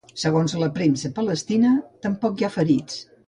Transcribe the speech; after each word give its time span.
Segons 0.19 0.55
la 0.61 0.69
premsa 0.77 1.11
palestina, 1.19 1.75
tampoc 2.07 2.41
hi 2.43 2.47
ha 2.49 2.53
ferits. 2.57 2.99